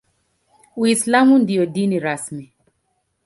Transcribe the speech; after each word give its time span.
Uislamu 0.75 1.37
ndio 1.37 1.65
dini 1.65 1.99
rasmi. 1.99 2.51